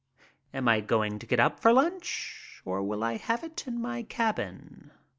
[0.51, 4.01] Am I going to get up for lunch or will I have it in my
[4.01, 4.89] cabin?